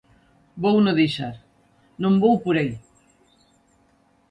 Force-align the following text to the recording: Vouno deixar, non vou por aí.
Vouno 0.61 0.91
deixar, 1.01 1.35
non 2.03 2.13
vou 2.21 2.35
por 2.43 2.55
aí. 2.57 2.73